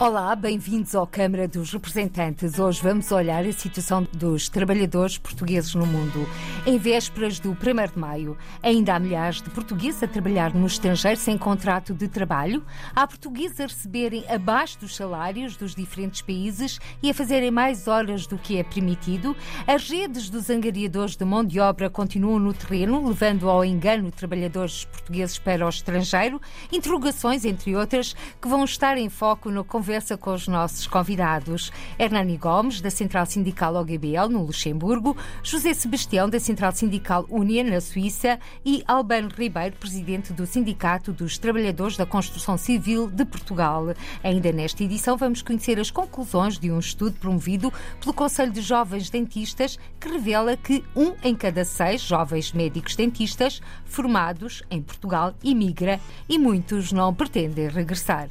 [0.00, 2.58] Olá, bem-vindos ao Câmara dos Representantes.
[2.58, 6.28] Hoje vamos olhar a situação dos trabalhadores portugueses no mundo.
[6.66, 7.54] Em vésperas do 1
[7.92, 12.64] de maio, ainda há milhares de portugueses a trabalhar no estrangeiro sem contrato de trabalho.
[12.92, 18.26] Há portugueses a receberem abaixo dos salários dos diferentes países e a fazerem mais horas
[18.26, 19.36] do que é permitido.
[19.64, 24.86] As redes dos angariadores de mão de obra continuam no terreno, levando ao engano trabalhadores
[24.86, 26.40] portugueses para o estrangeiro.
[26.72, 31.70] Interrogações, entre outras, que vão estar em foco no conversa com os nossos convidados.
[31.98, 37.82] Hernani Gomes, da Central Sindical OGBL, no Luxemburgo, José Sebastião, da Central Sindical Union, na
[37.82, 43.88] Suíça, e Albano Ribeiro, presidente do Sindicato dos Trabalhadores da Construção Civil de Portugal.
[44.22, 49.10] Ainda nesta edição, vamos conhecer as conclusões de um estudo promovido pelo Conselho de Jovens
[49.10, 56.00] Dentistas, que revela que um em cada seis jovens médicos dentistas formados em Portugal imigra
[56.26, 58.30] e muitos não pretendem regressar.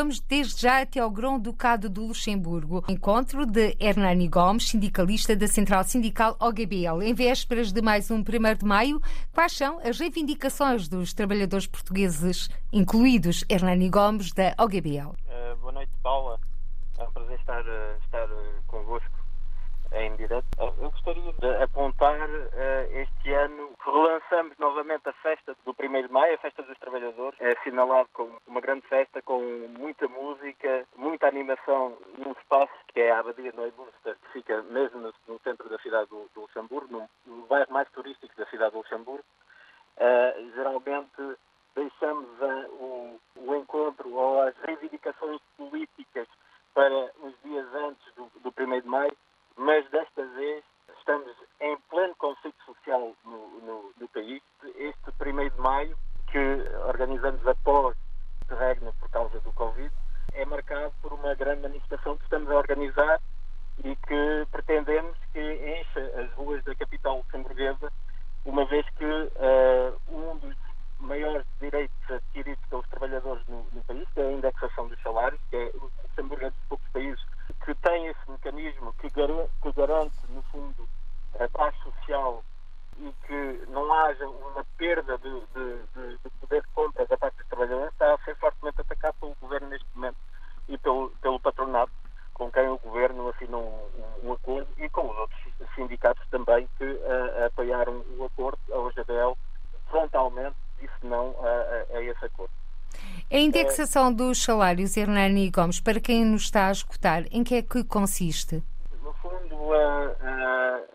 [0.00, 2.82] Vamos desde já até ao Grão-Ducado do Luxemburgo.
[2.88, 7.02] Encontro de Hernani Gomes, sindicalista da Central Sindical OGBL.
[7.02, 8.98] Em vésperas de mais um 1 de maio,
[9.30, 15.10] quais são as reivindicações dos trabalhadores portugueses, incluídos Hernani Gomes, da OGBL?
[15.10, 16.40] Uh, boa noite, Paula.
[16.96, 19.19] É um prazer estar, uh, estar uh, convosco
[19.92, 20.46] em direto.
[20.58, 22.28] Eu gostaria de apontar
[22.92, 27.40] este ano que relançamos novamente a festa do 1 de Maio, a festa dos trabalhadores,
[27.40, 29.40] é assinalado como uma grande festa com
[29.78, 35.14] muita música, muita animação num espaço que é a Abadia Neuburster, que fica mesmo no,
[35.28, 38.78] no, centro da cidade do, do Luxemburgo, no, no, bairro mais turístico da cidade do
[38.78, 39.24] Luxemburgo.
[39.96, 41.36] Uh, geralmente
[41.74, 46.26] deixamos uh, o, o encontro ou as reivindicações políticas
[46.74, 49.16] para os dias antes do, do 1 de Maio,
[49.56, 50.64] mas desta vez
[50.98, 54.42] estamos em pleno conflito social no, no, no país.
[54.76, 55.96] Este 1 de maio,
[56.30, 56.38] que
[56.86, 59.92] organizamos após o interregno por causa do Covid,
[60.34, 63.20] é marcado por uma grande manifestação que estamos a organizar
[63.84, 67.92] e que pretendemos que encha as ruas da capital luxemburguesa,
[68.44, 70.56] uma vez que uh, um dos
[70.98, 75.56] maiores direitos adquiridos pelos trabalhadores no, no, país, que é a indexação dos salários, que
[75.56, 77.24] é o Luxemburgo é dos poucos países
[77.64, 80.88] que tem esse mecanismo que garante, no fundo,
[81.38, 82.42] a paz social
[82.98, 87.36] e que não haja uma perda de, de, de, de poder de compra da parte
[87.38, 90.18] dos trabalhadores, está a ser fortemente atacado pelo governo neste momento
[90.68, 91.92] e pelo, pelo patronato,
[92.34, 93.90] com quem o governo assinou
[94.22, 95.40] um, um, acordo e com os outros
[95.74, 99.36] sindicatos também que uh, apoiaram o acordo, a OGBL,
[99.88, 102.52] frontalmente disse não a, a, a esse acordo.
[103.32, 107.62] A indexação dos salários, Hernani Gomes, para quem nos está a escutar, em que é
[107.62, 108.62] que consiste?
[109.02, 110.88] No fundo, uh, uh,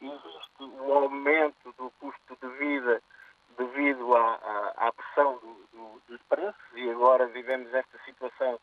[0.00, 3.00] existe um aumento do custo de vida
[3.56, 8.58] devido à, à, à pressão do, do, dos preços e agora vivemos esta situação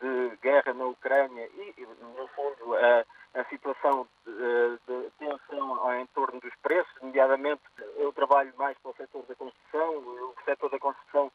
[0.00, 6.40] de guerra na Ucrânia e, no fundo, a, a situação de, de tensão em torno
[6.40, 7.62] dos preços, nomeadamente
[7.96, 11.30] eu trabalho mais para o setor da construção, o setor da construção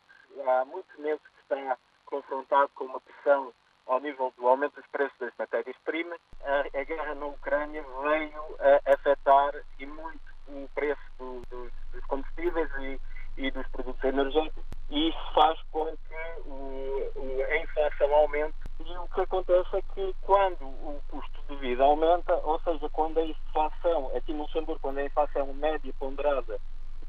[0.46, 3.54] há muitos meses que está confrontado com uma pressão
[3.88, 6.20] ao nível do aumento dos preços das matérias-primas.
[6.44, 10.20] A, a, guerra na Ucrânia veio a afetar e muito
[10.50, 13.00] o preço do, do, dos combustíveis e,
[13.38, 18.98] e, dos produtos energéticos e isso faz com que o, o, a inflação aumente e
[18.98, 23.26] o que acontece é que quando o custo de vida aumenta, ou seja, quando a
[23.26, 26.58] inflação, aqui no Luxemburgo, quando a inflação média ponderada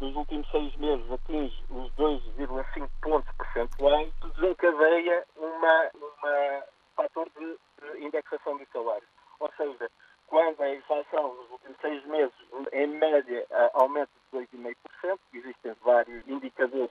[0.00, 6.65] dos últimos seis meses atinge os 2,5 pontos percentuais, desencadeia uma, uma
[6.97, 9.09] fator de, de indexação dos salários.
[9.38, 9.91] Ou seja,
[10.27, 12.34] quando a inflação nos últimos seis meses,
[12.72, 16.91] em média, aumenta de 2,5%, existem vários indicadores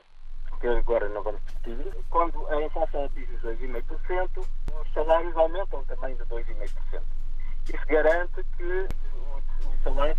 [0.60, 4.48] que agora não vamos discutir, quando a inflação atinge os 2,5%,
[4.82, 7.02] os salários aumentam também de 2,5%.
[7.74, 8.88] Isso garante que
[9.68, 10.18] os salários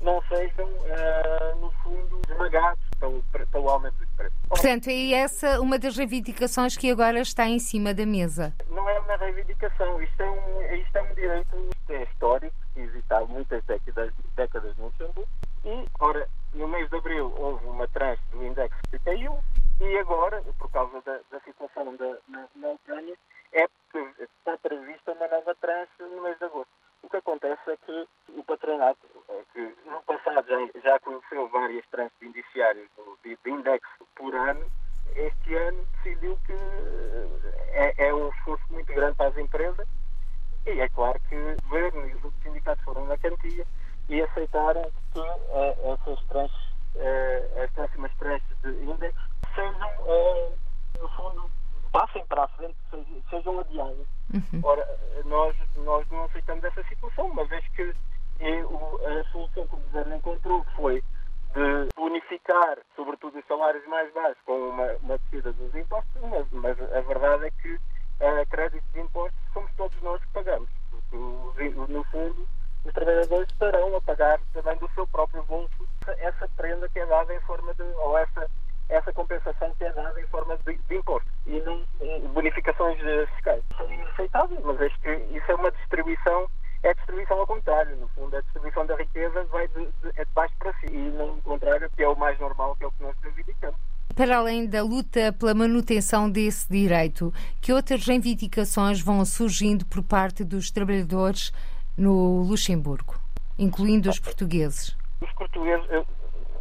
[0.00, 4.38] não sejam, uh, no fundo, esmagados pelo, pelo aumento dos preços.
[4.84, 8.52] Portanto, é essa uma das reivindicações que agora está em cima da mesa?
[8.68, 13.14] Não é uma reivindicação, isto é um, isto é um direito é histórico, que existe
[13.14, 15.26] há muitas décadas, décadas no Luxemburgo,
[15.64, 19.38] e, ora, no mês de abril houve uma tranche do index que caiu,
[19.80, 23.14] e agora, por causa da, da situação da, na, na Ucrânia,
[23.54, 23.66] é,
[24.20, 26.83] está prevista uma nova tranche no mês de agosto.
[27.04, 31.86] O que acontece é que o patronato, é que no passado já, já conheceu várias
[31.88, 32.88] tranches indiciárias
[33.22, 34.64] de, de indexo por ano,
[35.14, 36.54] este ano decidiu que
[37.72, 39.86] é, é, um esforço muito grande para as empresas.
[40.66, 43.66] E é claro que o governo e os sindicatos foram na cantia
[44.08, 49.14] e aceitaram que uh, essas tranches, uh, as próximas tranches de índice
[49.54, 50.58] sejam, uh,
[50.98, 51.50] no fundo,
[51.94, 52.74] passem para a frente,
[53.30, 54.06] sejam, adiadas.
[54.34, 54.60] Uhum.
[54.64, 54.84] Ora,
[55.26, 60.66] nós, nós não aceitamos essa situação, uma vez que a solução que o governo encontrou
[60.74, 61.00] foi
[61.54, 66.92] de bonificar, sobretudo, os salários mais baixos com uma, uma descida dos impostos, mas, mas
[66.92, 67.78] a verdade é que
[68.20, 70.68] a crédito de impostos somos todos nós que pagamos.
[71.10, 72.48] Porque, no fundo,
[72.84, 75.88] os trabalhadores estarão a pagar também do seu próprio bolso
[76.18, 78.50] essa prenda que é dada em forma de, ou essa,
[78.94, 81.82] essa compensação que é dada em forma de, de imposto e não
[82.32, 82.98] bonificações
[83.34, 83.62] fiscais.
[83.70, 86.48] Isso é inaceitável, mas que isso é uma distribuição
[86.84, 87.96] é distribuição ao contrário.
[87.96, 91.10] No fundo, a distribuição da riqueza vai de, de, é de baixo para cima e
[91.12, 93.80] não o contrário, que é o mais normal, que é o que nós reivindicamos.
[94.14, 100.44] Para além da luta pela manutenção desse direito, que outras reivindicações vão surgindo por parte
[100.44, 101.52] dos trabalhadores
[101.96, 103.14] no Luxemburgo,
[103.58, 104.96] incluindo os portugueses?
[105.20, 105.86] Os portugueses,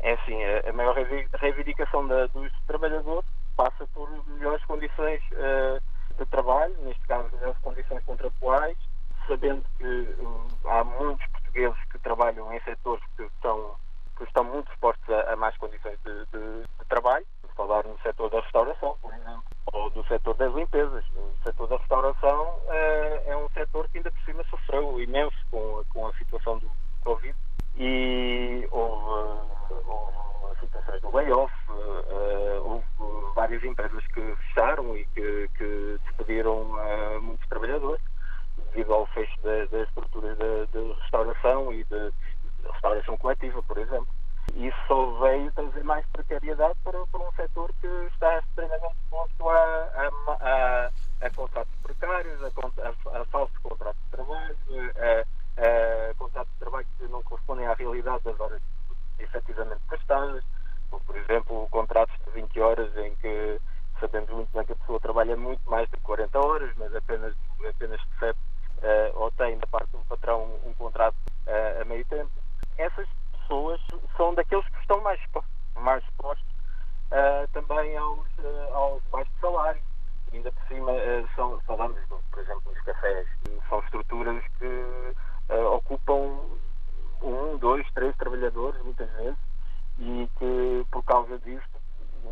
[0.03, 0.37] é assim,
[0.69, 0.95] a maior
[1.39, 5.81] reivindicação da, dos trabalhadores passa por melhores condições uh,
[6.17, 8.77] de trabalho, neste caso, melhores condições contratuais,
[9.27, 13.75] sabendo que um, há muitos portugueses que trabalham em setores que estão,
[14.17, 17.25] que estão muito expostos a, a más condições de, de, de trabalho.
[17.55, 21.05] Falar no setor da restauração, por exemplo, ou do setor das limpezas.
[21.15, 25.83] O setor da restauração é, é um setor que ainda por cima sofreu imenso com,
[25.93, 26.69] com a situação do
[27.03, 27.35] Covid
[27.75, 29.47] e houve,
[29.85, 32.85] houve situações do layoff, uh, houve
[33.35, 38.01] várias empresas que fecharam e que, que despediram uh, muitos trabalhadores
[38.73, 44.07] devido ao fecho das estruturas de, de, restauração e de, de, restauração coletiva, por exemplo.
[44.55, 49.53] Isso só veio trazer mais precariedade para, para um setor que está extremamente exposto a,
[49.55, 50.11] a,
[50.41, 50.91] a,
[51.25, 54.57] a contratos precários, a, a, falsos contratos de trabalho,
[54.97, 58.61] a, a contratos de trabalho que não correspondem à realidade das horas
[59.19, 60.43] efetivamente prestadas,
[60.89, 63.59] por exemplo, contratos de 20 horas em que
[63.99, 67.35] sabemos muito bem que a pessoa trabalha muito mais de 40 horas, mas apenas,
[67.67, 68.37] apenas recebe
[68.83, 71.15] uh, ou tem da parte do patrão um contrato
[71.47, 72.31] uh, a meio tempo.
[72.77, 73.79] Essas pessoas
[74.17, 75.19] são daqueles que estão mais,
[75.75, 76.45] mais expostos
[77.11, 78.27] uh, também aos,
[78.73, 79.83] aos baixos salários.
[80.33, 80.91] Ainda por cima,
[81.35, 81.99] são, falamos,
[82.31, 83.27] por exemplo, dos cafés,
[83.69, 85.13] são estruturas que
[85.49, 86.39] ocupam
[87.21, 89.37] um, dois, três trabalhadores, muitas vezes,
[89.99, 91.81] e que, por causa disto,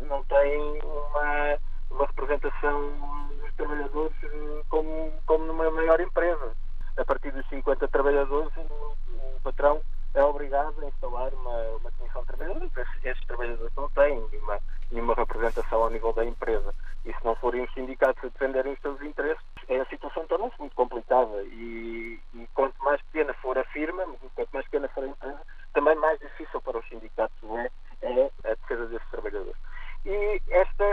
[0.08, 1.58] não têm uma
[1.92, 6.52] uma representação dos trabalhadores eh, como, como numa maior empresa.
[6.96, 8.96] A partir dos 50 trabalhadores, o,
[9.36, 9.80] o patrão
[10.14, 12.76] é obrigado a instalar uma, uma comissão de trabalhadores.
[12.76, 14.58] Esses, esses trabalhadores não têm nenhuma,
[14.90, 16.74] nenhuma representação ao nível da empresa.
[17.04, 20.76] E se não forem os sindicatos a defenderem os seus interesses, a situação torna-se muito
[20.76, 21.42] complicada.
[21.44, 22.20] E
[22.54, 24.04] quanto mais pequena for a firma,
[24.34, 25.40] quanto mais pequena for a empresa,
[25.72, 27.70] também mais difícil para os sindicatos é,
[28.02, 29.56] é a defesa desses trabalhadores.
[30.04, 30.84] E esta,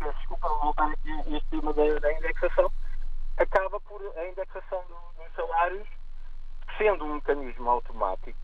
[0.00, 2.70] peço desculpa voltar aqui a este tema da, da, indexação,
[3.36, 5.88] acaba por a indexação do, dos salários
[6.76, 8.38] sendo um mecanismo automático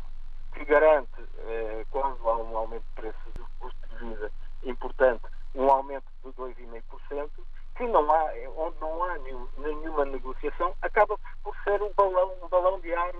[0.53, 4.31] que garante, eh, quando há um aumento de preços do custo de vida
[4.63, 5.25] importante,
[5.57, 7.31] um aumento de 2,5%,
[7.77, 12.49] que não há, onde não há nenhum, nenhuma negociação, acaba por ser um balão, um
[12.49, 13.13] balão de ar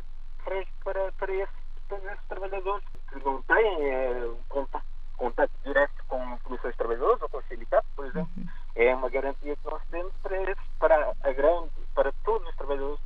[0.45, 1.55] fresco para, para, esses,
[1.89, 7.29] para esses trabalhadores que não têm eh, contato contato direto com comissões de trabalhadores ou
[7.29, 8.47] com os sindicatos, por exemplo, uhum.
[8.75, 13.01] é uma garantia que nós temos para, esses, para a grande, para todos os trabalhadores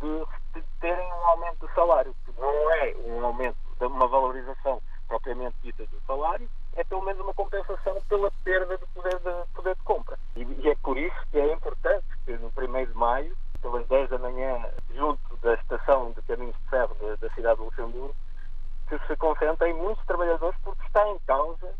[0.00, 4.80] de, de terem um aumento do salário, que não é um aumento, de uma valorização
[5.08, 9.74] propriamente dita do salário, é pelo menos uma compensação pela perda do poder de, poder
[9.74, 10.18] de compra.
[10.36, 14.10] E, e é por isso que é importante que no 1 de maio, pelas 10
[14.10, 18.14] da manhã, junto da estação de caminhos de ferro da, da cidade de Luxemburgo,
[18.90, 21.72] que se concentra em muitos trabalhadores porque está em causa,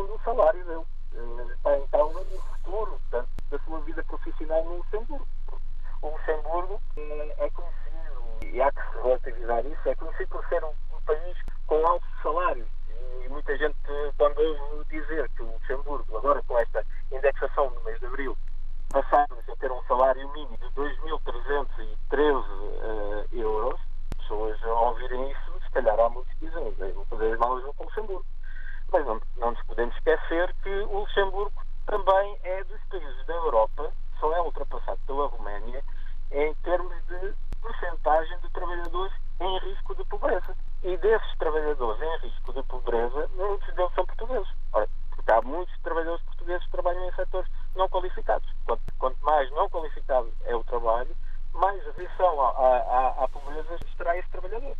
[0.00, 0.84] no fundo, o salário dele.
[1.14, 5.26] Eh, está em causa futuro portanto, da sua vida profissional no Luxemburgo.
[6.02, 10.64] O Luxemburgo eh, é conhecido, e há que se relativizar isso, é conhecido por ser
[10.64, 12.68] um, um país com altos salários.
[13.24, 13.76] E muita gente,
[14.16, 18.36] quando ouve dizer que o Luxemburgo, agora com esta indexação no mês de abril,
[18.90, 23.80] passamos a ter um salário mínimo de 2.313 uh, euros,
[24.16, 27.74] pessoas ao ouvirem isso, se calhar há muitos que dizem, vou fazer as malas vou
[27.74, 28.26] para o Luxemburgo.
[28.92, 33.92] Mas não, não nos podemos esquecer que o Luxemburgo também é dos países da Europa,
[34.18, 35.82] só é ultrapassado pela Roménia,
[36.32, 40.56] em termos de porcentagem de trabalhadores em risco de pobreza.
[40.82, 44.48] E de desses trabalhadores em risco de pobreza, muitos deles são portugueses.
[44.72, 48.48] Ora, porque há muitos trabalhadores portugueses que trabalham em setores não qualificados.
[48.64, 51.14] Quanto, quanto mais não qualificado é o trabalho,
[51.52, 54.76] mais adição à, à, à pobreza estará esse trabalhador.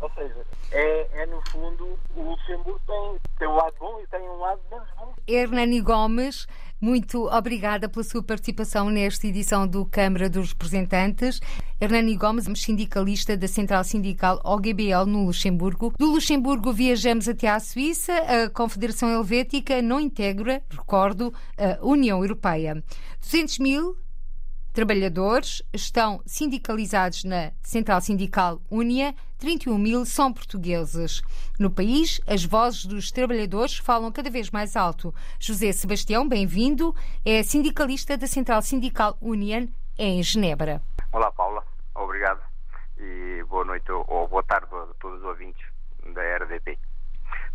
[0.00, 4.20] Ou seja, é, é, no fundo o Luxemburgo tem, tem um lado bom e tem
[4.20, 5.14] um lado menos bom.
[5.26, 6.46] Hernani Gomes,
[6.80, 11.40] muito obrigada pela sua participação nesta edição do Câmara dos Representantes.
[11.80, 15.92] Hernani Gomes, sindicalista da Central Sindical OGBL no Luxemburgo.
[15.98, 18.12] Do Luxemburgo viajamos até à Suíça.
[18.12, 22.82] A Confederação Helvética não integra, recordo, a União Europeia.
[23.20, 23.96] 200 mil
[24.76, 31.22] trabalhadores estão sindicalizados na Central Sindical Unia, 31 mil são portugueses.
[31.58, 35.14] No país, as vozes dos trabalhadores falam cada vez mais alto.
[35.40, 39.66] José Sebastião, bem-vindo, é sindicalista da Central Sindical Union
[39.98, 40.82] em Genebra.
[41.10, 41.64] Olá, Paula.
[41.94, 42.42] Obrigado.
[42.98, 45.64] E boa noite ou boa tarde a todos os ouvintes
[46.12, 46.78] da RDP.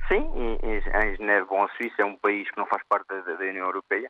[0.07, 0.27] Sim,
[0.63, 0.81] em
[1.17, 4.09] Genebra, bom, a Suíça é um país que não faz parte da União Europeia,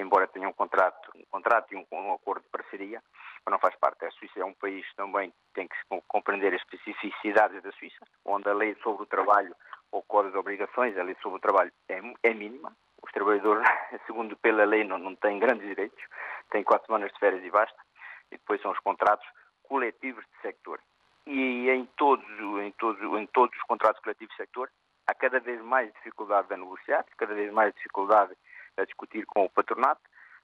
[0.00, 3.02] embora tenha um contrato, um contrato e um, um, acordo de parceria,
[3.44, 4.04] mas não faz parte.
[4.04, 5.76] A Suíça é um país que também tem que
[6.08, 9.54] compreender as especificidades da Suíça, onde a lei sobre o trabalho
[9.92, 12.74] ou código de obrigações, a lei sobre o trabalho é, é mínima.
[13.02, 13.64] Os trabalhadores,
[14.06, 16.02] segundo pela lei, não, não têm grandes direitos,
[16.50, 17.78] têm quatro semanas de férias e basta,
[18.30, 19.26] e depois são os contratos
[19.62, 20.80] coletivos de sector.
[21.26, 22.26] E em todos,
[22.60, 24.68] em todos, em todos os contratos coletivos de sector,
[25.06, 28.32] há cada vez mais dificuldade a negociar, cada vez mais dificuldade
[28.80, 30.00] a discutir com o patronato.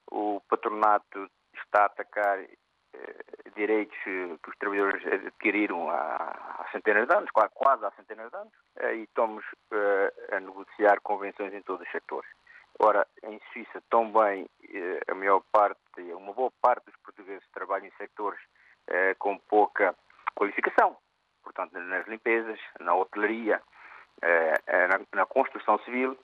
[0.09, 3.15] O patronato está a atacar eh,
[3.55, 5.95] direitos que os trabalhadores adquiriram há,
[6.59, 11.01] há, centenas de anos, quase há centenas de anos, eh, e estamos eh, a negociar
[11.01, 12.29] convenções em todos os setores.
[12.79, 15.79] Ora, em Suíça também eh, a maior parte,
[16.13, 18.39] uma boa parte dos portugueses trabalham em setores
[18.87, 19.95] eh, com pouca
[20.35, 20.95] qualificação,
[21.43, 23.61] portanto, nas limpezas, na hotelaria,
[24.21, 24.53] eh,
[24.87, 26.17] na, na construção civil,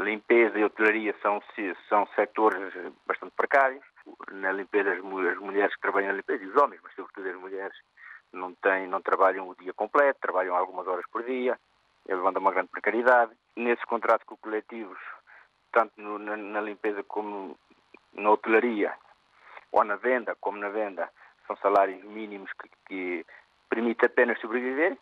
[0.00, 1.40] limpeza e hotelaria são,
[1.88, 2.72] são setores
[3.06, 3.84] bastante precários.
[4.32, 7.76] Na limpeza, as, mulheres que trabalham na limpeza, e os homens, mas sobretudo as mulheres,
[8.32, 11.58] não, têm, não trabalham o dia completo, trabalham algumas horas por dia,
[12.06, 13.32] levando a uma grande precariedade.
[13.56, 14.98] Nesses contratos coletivos,
[15.72, 17.56] tanto no, na, na, limpeza como
[18.12, 18.92] na hotelaria,
[19.70, 21.08] ou na venda, como na venda,
[21.46, 23.26] são salários mínimos que, que
[23.68, 24.98] permitem apenas sobreviver.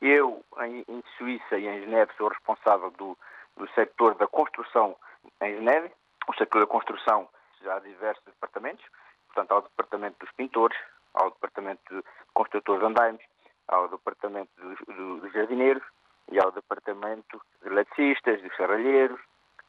[0.00, 3.16] Eu, em, em Suíça e em Geneve, sou responsável do,
[3.56, 4.96] do setor da construção
[5.42, 5.90] em Geneve.
[6.28, 7.28] O setor da construção
[7.62, 8.84] já há diversos departamentos,
[9.26, 10.78] portanto, há o departamento dos pintores,
[11.14, 13.22] há o departamento de construtores de andaimes,
[13.68, 15.82] há o departamento dos, dos jardineiros
[16.30, 19.20] e há o departamento de eletricistas, dos serralheiros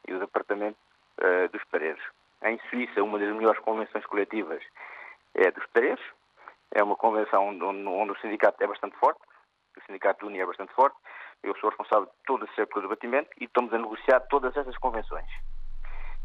[0.08, 0.78] e o departamento
[1.20, 2.02] uh, dos pareiros.
[2.42, 4.62] Em Suíça, uma das melhores convenções coletivas
[5.34, 6.04] é dos pareiros.
[6.72, 9.20] É uma convenção onde, onde o sindicato é bastante forte,
[9.76, 10.96] o sindicato de Unia é bastante forte,
[11.48, 14.76] eu sou responsável de todo esse setor de batimento e estamos a negociar todas essas
[14.78, 15.28] convenções.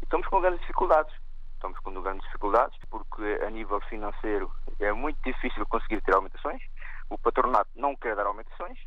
[0.00, 1.14] E estamos com grandes dificuldades.
[1.54, 4.50] Estamos com grandes dificuldades porque, a nível financeiro,
[4.80, 6.60] é muito difícil conseguir ter aumentações.
[7.08, 8.78] O patronato não quer dar aumentações.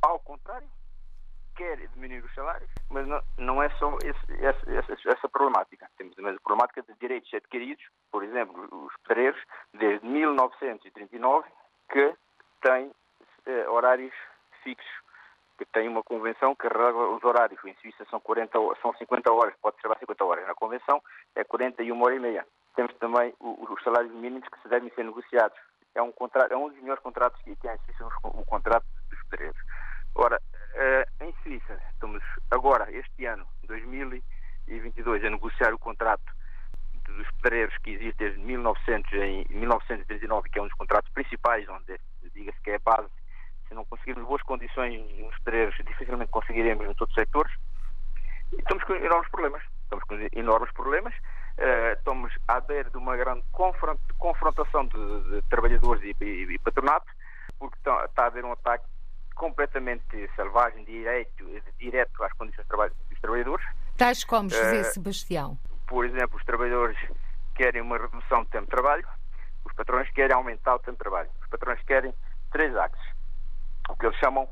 [0.00, 0.68] Ao contrário,
[1.56, 5.90] quer diminuir os salários, mas não, não é só esse, essa, essa, essa, problemática.
[5.96, 9.40] Temos também a problemática de direitos adquiridos, por exemplo, os pedreiros,
[9.72, 11.48] desde 1939,
[11.90, 12.14] que
[12.62, 12.92] têm
[13.46, 14.14] eh, horários
[14.62, 15.03] fixos
[15.56, 17.62] que tem uma convenção que regra os horários.
[17.64, 20.46] Em Suíça são, 40, são 50 horas, pode trabalhar 50 horas.
[20.46, 21.02] Na convenção
[21.34, 22.46] é 41 horas e meia.
[22.74, 25.56] Temos também os salários mínimos que se devem ser negociados.
[25.94, 29.22] É um, contrato, é um dos melhores contratos que tem em Suíça, o contrato dos
[29.28, 29.60] pedreiros.
[30.16, 30.40] Ora,
[30.74, 36.24] eh, em Suíça, estamos agora, este ano, 2022, a negociar o contrato
[37.04, 41.98] dos pedreiros que existe desde 1900, em 1939, que é um dos contratos principais, onde
[42.32, 43.10] diga-se que é a base
[44.04, 47.52] conseguirmos boas condições nos pedreiros, dificilmente conseguiremos em todos os setores.
[48.52, 49.62] E estamos com enormes problemas.
[49.84, 51.14] Estamos com enormes problemas.
[51.56, 56.58] Uh, estamos à beira de uma grande confront confrontação de, de trabalhadores e, e, e,
[56.58, 57.06] patronato,
[57.58, 58.84] porque está, está a haver um ataque
[59.36, 61.44] completamente selvagem, direto,
[61.78, 63.66] direto às condições de trabalho dos trabalhadores.
[63.96, 65.58] Tais como José uh, Sebastião.
[65.86, 66.98] Por exemplo, os trabalhadores
[67.54, 69.06] querem uma redução do tempo de trabalho,
[69.64, 71.30] os patrões querem aumentar o tempo de trabalho.
[71.40, 72.12] Os patrões querem
[72.50, 73.13] três axes
[73.88, 74.48] o que eles chamam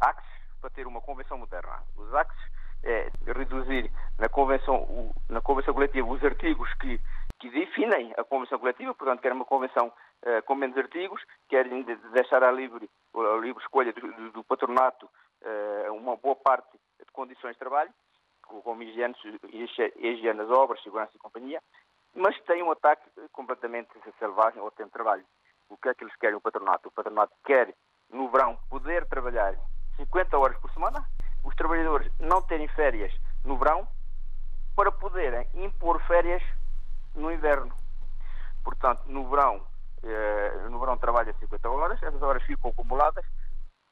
[0.00, 1.82] axes para ter uma convenção moderna.
[1.96, 7.00] Os axes é reduzir na convenção, na convenção coletiva os artigos que,
[7.38, 12.42] que definem a convenção coletiva, portanto, querem uma convenção uh, com menos artigos, querem deixar
[12.44, 17.58] a livre, a livre escolha do, do, patronato uh, uma boa parte de condições de
[17.58, 17.90] trabalho,
[18.42, 19.14] como higiene,
[19.96, 21.62] higiene nas obras, segurança e companhia,
[22.14, 25.24] mas tem um ataque completamente selvagem ao tempo de trabalho.
[25.70, 26.88] O que é que eles querem o patronato?
[26.88, 27.74] O patronato quer
[28.14, 29.54] no verão, poder trabalhar
[29.96, 31.04] 50 horas por semana,
[31.42, 33.12] os trabalhadores não terem férias
[33.44, 33.86] no verão,
[34.74, 36.42] para poderem impor férias
[37.14, 37.72] no inverno.
[38.64, 39.64] Portanto, no verão,
[40.02, 43.24] eh, no verão trabalha 50 horas, essas horas ficam acumuladas,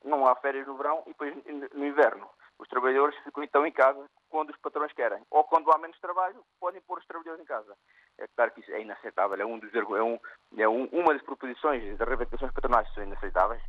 [0.04, 1.34] não há férias no verão e depois
[1.74, 2.28] no inverno.
[2.58, 5.22] Os trabalhadores ficam então em casa quando os patrões querem.
[5.30, 7.76] Ou quando há menos trabalho, podem pôr os trabalhadores em casa.
[8.18, 9.40] É claro que isso é inaceitável.
[9.40, 10.18] É, um dos, é, um,
[10.56, 13.62] é um, uma das proposições das reivindicações patronais que são inaceitáveis.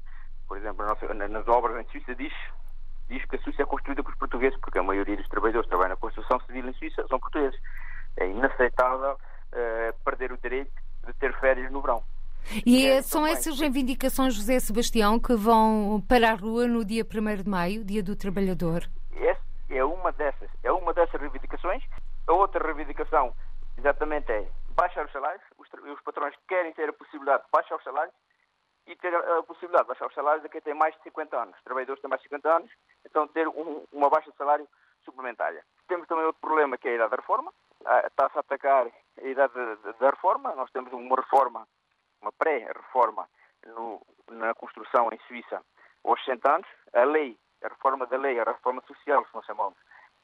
[0.53, 0.85] Por exemplo,
[1.29, 2.31] nas obras em Suíça diz,
[3.09, 5.89] diz que a Suíça é construída por portugueses, porque a maioria dos trabalhadores que trabalham
[5.89, 7.59] na construção civil em Suíça são portugueses.
[8.17, 10.71] É inaceitável uh, perder o direito
[11.07, 12.03] de ter férias no verão.
[12.63, 17.41] E é, são essas reivindicações, José Sebastião, que vão para a rua no dia 1
[17.41, 18.87] de maio, dia do trabalhador?
[19.15, 19.41] Essa
[19.71, 20.51] é uma dessas.
[20.61, 21.83] É uma dessas reivindicações.
[22.27, 23.33] A outra reivindicação,
[23.75, 25.41] exatamente, é baixar os salários.
[25.57, 28.13] Os, os patrões querem ter a possibilidade de baixar os salários
[28.87, 31.55] e ter a, possibilidade de baixar os salários a quem tem mais de 50 anos.
[31.55, 32.71] Os trabalhadores têm mais de 50 anos,
[33.05, 34.67] então ter um, uma baixa de salário
[35.03, 35.63] suplementária.
[35.87, 37.53] Temos também outro problema que é a idade da reforma.
[37.85, 39.53] Ah, está-se a atacar a idade
[39.99, 40.53] da reforma.
[40.55, 41.67] Nós temos uma reforma
[42.23, 43.27] uma pré-reforma
[44.31, 45.61] na construção em Suíça
[46.03, 46.67] aos 60 anos.
[46.93, 49.77] A lei, a reforma da lei, a reforma social, se nós chamamos,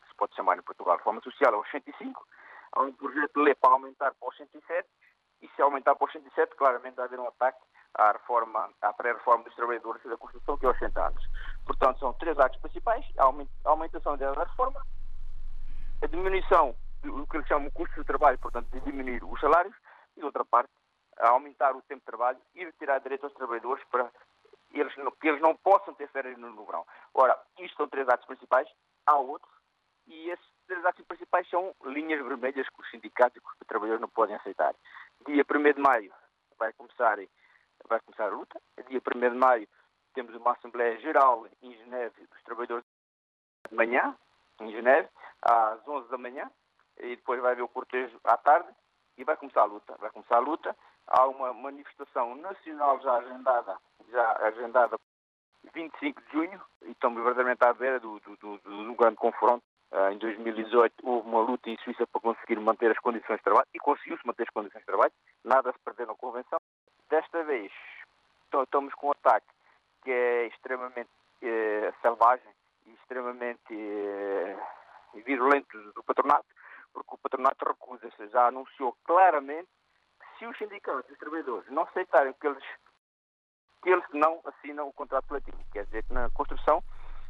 [0.08, 2.26] se pode chamar em Portugal, a reforma social aos 105.
[2.72, 4.88] Há um projeto de lei para aumentar para os 107
[5.42, 7.60] e se aumentar para os 107, claramente vai haver um ataque
[7.96, 11.30] à reforma, à pré-reforma dos trabalhadores da construção, que é aos 60 anos.
[11.66, 14.82] Portanto, são três atos principais, a aumentação da reforma,
[16.02, 19.76] a diminuição do que eles chamam de custo de trabalho, portanto, de diminuir os salários,
[20.16, 20.72] e, de outra parte,
[21.20, 24.10] a aumentar o tempo de trabalho e retirar direito aos trabalhadores para
[24.72, 26.86] eles que eles não possam ter férias no, verão.
[27.14, 28.70] Ora, isto são três atos principais,
[29.06, 29.52] há outros,
[30.08, 34.10] e esses três atos principais são linhas vermelhas que os sindicatos e os trabalhadores não
[34.10, 34.74] podem aceitar.
[35.26, 36.14] Dia 1 de maio
[36.58, 37.18] vai começar,
[37.90, 39.68] vai começar a luta, dia 1 de maio
[40.14, 42.86] temos uma Assembleia Geral em Geneve dos trabalhadores
[43.70, 44.16] de manhã,
[44.62, 45.10] em Geneve,
[45.42, 46.50] às 11 da manhã,
[47.00, 48.70] e depois vai haver o cortejo à tarde,
[49.18, 49.96] e vai começar a luta.
[50.00, 50.76] Vai começar a luta
[51.08, 53.78] há uma manifestação nacional já agendada,
[54.10, 54.98] já agendada
[55.74, 59.64] 25 de junho, e estamos verdadeiramente à beira do, do, do, do grande confronto.
[59.92, 63.66] Uh, em 2018 houve uma luta em Suíça para conseguir manter as condições de trabalho
[63.74, 65.12] e conseguiu-se manter as condições de trabalho,
[65.44, 66.59] nada se perdeu na convenção.
[67.10, 67.72] Desta vez
[68.54, 69.48] estamos com um ataque
[70.04, 71.10] que é extremamente
[71.42, 72.52] eh, selvagem
[72.86, 74.58] e extremamente eh,
[75.26, 76.46] virulento do patronato,
[76.94, 79.68] porque o patronato recusa-se, já anunciou claramente
[80.38, 82.64] se os sindicatos e os trabalhadores não aceitarem que eles,
[83.82, 86.84] que eles não assinam o contrato coletivo, quer dizer que na construção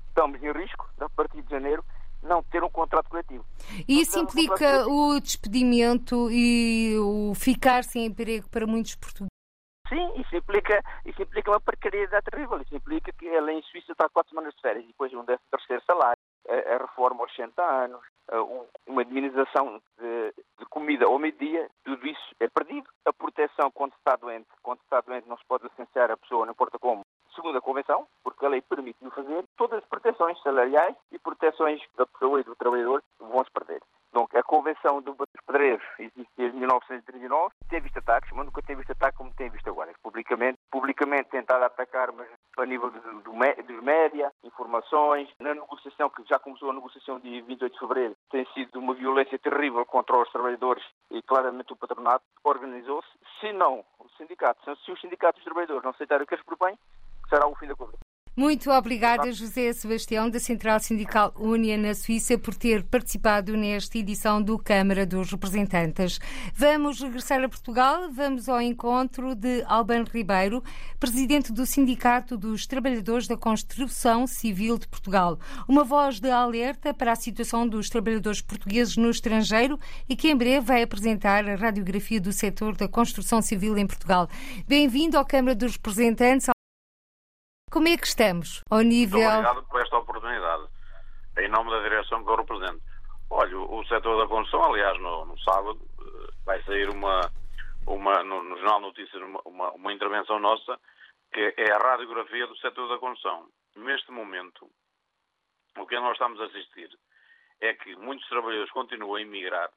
[0.10, 1.84] estamos em risco, a partir de janeiro,
[2.22, 3.46] não ter um contrato coletivo.
[3.88, 9.39] E isso implica um o despedimento e o ficar sem emprego para muitos portugueses?
[9.90, 12.62] Sim, isso implica, isso implica uma precariedade terrível.
[12.62, 15.48] Isso implica que ela em Suíça está quatro semanas de férias e depois um décimo
[15.50, 18.02] terceiro salário, a, a reforma aos 60 anos,
[18.86, 22.88] uma diminuição de, de comida ao meio-dia, tudo isso é perdido.
[23.06, 26.54] A proteção quando está doente, quando está doente não se pode licenciar a pessoa, não
[26.54, 27.04] importa como,
[27.36, 32.06] segundo a Convenção, porque a lei permite-o fazer, todas as proteções salariais e proteções da
[32.06, 33.82] pessoa e do trabalhador vão-se perder.
[34.10, 38.92] Então, a Convenção dos Pedreiros existe desde 1939, tem visto ataques, mas nunca tem visto
[38.92, 39.94] ataque como tem visto agora.
[40.02, 46.24] Publicamente, publicamente tentado atacar, mas a nível do, do, dos média, informações, na negociação, que
[46.28, 50.32] já começou a negociação de 28 de fevereiro, tem sido uma violência terrível contra os
[50.32, 53.10] trabalhadores e claramente o patronato organizou-se.
[53.40, 56.46] Se não, o sindicato, se os sindicatos e os trabalhadores não aceitarem o que eles
[56.46, 56.78] propõem,
[57.30, 58.09] será o fim da conversa.
[58.40, 64.42] Muito obrigada, José Sebastião, da Central Sindical Unia na Suíça, por ter participado nesta edição
[64.42, 66.22] do Câmara dos Representantes.
[66.56, 70.64] Vamos regressar a Portugal, vamos ao encontro de Albano Ribeiro,
[70.98, 75.38] presidente do Sindicato dos Trabalhadores da Construção Civil de Portugal.
[75.68, 80.38] Uma voz de alerta para a situação dos trabalhadores portugueses no estrangeiro e que em
[80.38, 84.30] breve vai apresentar a radiografia do setor da construção civil em Portugal.
[84.66, 86.50] Bem-vindo ao Câmara dos Representantes.
[87.72, 89.20] Como é que estamos ao nível.
[89.20, 90.68] Muito obrigado por esta oportunidade,
[91.38, 92.82] em nome da direção que eu represento.
[93.30, 97.32] Olha, o, setor da construção, aliás, no, no sábado, eh, vai sair uma,
[97.86, 100.80] uma no, no Jornal Notícias uma, uma, uma, intervenção nossa,
[101.32, 103.48] que é a radiografia do setor da construção.
[103.76, 104.68] Neste momento,
[105.78, 106.90] o que nós estamos a assistir
[107.62, 109.70] é que muitos trabalhadores continuam a emigrar.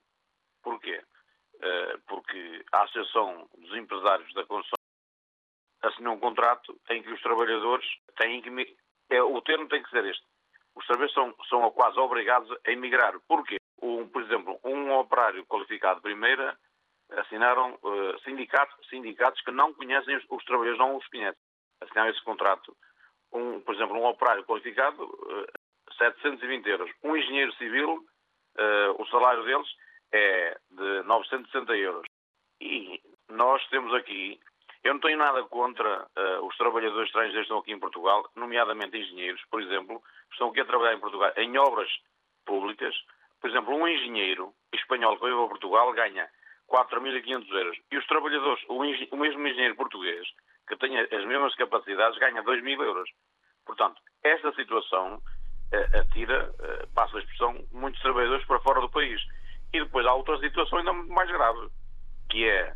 [0.63, 1.03] Porquê?
[1.57, 4.82] Uh, porque a Associação dos Empresários da Construção
[5.83, 8.77] assinou um contrato em que os trabalhadores têm que.
[9.11, 10.25] É, o termo tem que ser este.
[10.75, 13.19] Os trabalhadores são, são quase obrigados a emigrar.
[13.29, 13.57] Porquê?
[13.83, 16.57] Um, por exemplo, um operário qualificado de primeira
[17.11, 21.41] assinaram uh, sindicatos, sindicatos que não conhecem os, os, trabalhadores, não os conhecem.
[21.81, 22.75] Assinaram esse contrato
[23.33, 25.11] um, por exemplo, um operário qualificado,
[25.99, 26.91] 720 euros.
[27.03, 28.05] Um engenheiro civil,
[28.99, 29.69] o salário deles
[30.13, 32.07] é de 960 euros.
[32.61, 34.39] E nós temos aqui,
[34.85, 38.97] eu não tenho nada contra uh, os trabalhadores estrangeiros que estão aqui em Portugal, nomeadamente
[38.97, 41.89] engenheiros, por exemplo, que estão aqui a trabalhar em Portugal em obras
[42.45, 42.95] públicas.
[43.41, 46.29] Por exemplo, um engenheiro espanhol que veio a Portugal ganha
[46.69, 47.79] 4.500 euros.
[47.93, 50.27] E os trabalhadores, o, o, mesmo engenheiro português,
[50.67, 53.11] que tenha as mesmas capacidades, ganha 2.000 euros.
[53.65, 59.23] Portanto, esta situação uh, atira, uh, passa a expressão, muitos trabalhadores para fora do país.
[59.73, 61.69] E depois há outra situação ainda mais grave,
[62.29, 62.75] que é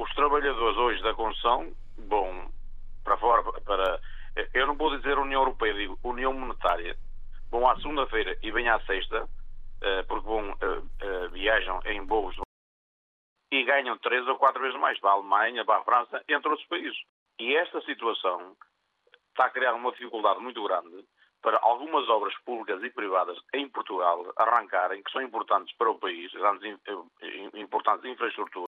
[0.00, 1.70] os trabalhadores hoje da construção
[2.08, 2.50] vão
[3.04, 4.00] para fora, para.
[4.54, 6.96] Eu não vou dizer União Europeia, digo União Monetária.
[7.50, 9.28] Vão à segunda-feira e vêm à sexta,
[9.82, 12.36] eh, porque vão, eh, eh, viajam em voos
[13.52, 16.68] e ganham três ou quatro vezes mais para a Alemanha, para a França, entre outros
[16.68, 16.96] países.
[17.38, 18.56] E esta situação
[19.30, 21.04] está a criar uma dificuldade muito grande
[21.42, 26.30] para algumas obras públicas e privadas em Portugal arrancarem, que são importantes para o país,
[26.32, 26.78] grandes
[27.54, 28.69] importantes infraestruturas,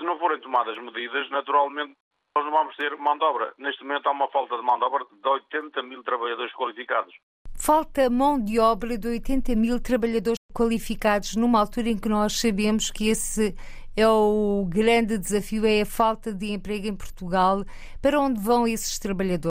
[0.00, 1.94] se não forem tomadas medidas, naturalmente
[2.34, 3.52] nós não vamos ter mão de obra.
[3.58, 7.14] Neste momento há uma falta de mão de obra de 80 mil trabalhadores qualificados.
[7.58, 12.90] Falta mão de obra de 80 mil trabalhadores qualificados numa altura em que nós sabemos
[12.90, 13.54] que esse
[13.94, 17.62] é o grande desafio, é a falta de emprego em Portugal.
[18.00, 19.50] Para onde vão esses trabalhadores?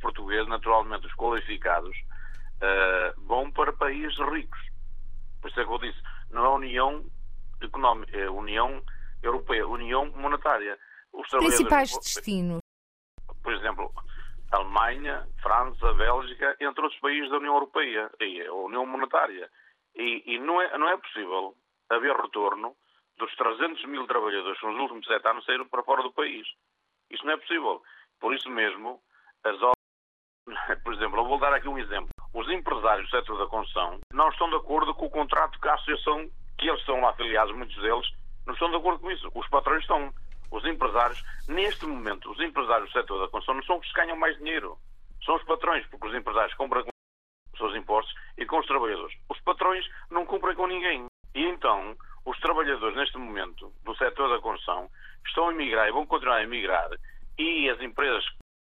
[0.00, 4.60] portugueses, naturalmente os qualificados, uh, vão para países ricos.
[5.40, 5.98] Por isso é que eu disse,
[6.30, 7.04] não é União
[7.60, 8.82] Económica, é União
[9.28, 10.78] Europeia, União Monetária.
[11.12, 12.60] Os Principais destinos.
[13.42, 13.92] Por exemplo,
[14.50, 19.50] Alemanha, França, Bélgica, entre outros países da União Europeia, e a União Monetária.
[19.94, 21.54] E, e, não, é, não é possível
[21.90, 22.74] haver retorno
[23.16, 26.46] dos 300 mil trabalhadores que nos últimos sete anos saíram para fora do país.
[27.10, 27.82] Isso não é possível.
[28.20, 29.00] Por isso mesmo,
[29.44, 29.56] as
[30.82, 32.08] por exemplo, eu vou dar aqui um exemplo.
[32.32, 35.74] Os empresários do setor da construção não estão de acordo com o contrato que a
[35.74, 38.06] associação, que eles estão afiliados, muitos deles,
[38.46, 39.30] não estão de acordo com isso.
[39.34, 40.12] Os patrões estão.
[40.50, 44.16] Os empresários, neste momento, os empresários do setor da construção não são os que ganham
[44.16, 44.78] mais dinheiro.
[45.24, 46.90] São os patrões, porque os empresários compram com
[47.52, 49.16] os seus impostos e com os trabalhadores.
[49.28, 51.06] Os patrões não cumprem com ninguém.
[51.34, 54.88] E então, os trabalhadores, neste momento, do setor da construção,
[55.26, 56.90] estão a emigrar e vão continuar a emigrar.
[57.38, 58.24] E as empresas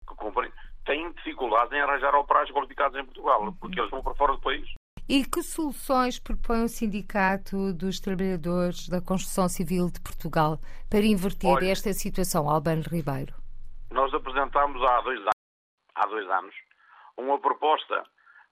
[0.09, 0.51] que cumprem
[0.87, 4.67] têm dificuldades em arranjar operários qualificados em Portugal, porque eles vão para fora do país.
[5.07, 10.57] E que soluções propõe o Sindicato dos Trabalhadores da Construção Civil de Portugal
[10.89, 13.35] para inverter Olha, esta situação, Albano Ribeiro?
[13.91, 15.35] Nós apresentámos há dois, anos,
[15.95, 16.55] há dois anos
[17.19, 18.03] uma proposta